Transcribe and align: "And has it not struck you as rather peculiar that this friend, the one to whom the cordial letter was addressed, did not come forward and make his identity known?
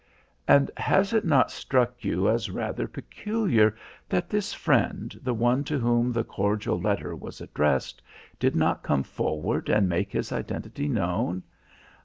"And 0.47 0.71
has 0.77 1.13
it 1.13 1.23
not 1.25 1.51
struck 1.51 2.03
you 2.03 2.27
as 2.27 2.49
rather 2.49 2.87
peculiar 2.87 3.75
that 4.09 4.31
this 4.31 4.51
friend, 4.51 5.15
the 5.21 5.35
one 5.35 5.63
to 5.65 5.77
whom 5.77 6.11
the 6.11 6.23
cordial 6.23 6.81
letter 6.81 7.15
was 7.15 7.39
addressed, 7.39 8.01
did 8.39 8.55
not 8.55 8.81
come 8.81 9.03
forward 9.03 9.69
and 9.69 9.87
make 9.87 10.11
his 10.11 10.31
identity 10.31 10.87
known? 10.87 11.43